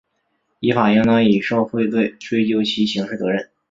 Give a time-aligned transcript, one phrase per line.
[0.61, 3.51] 依法应当以受贿罪追究其刑事责任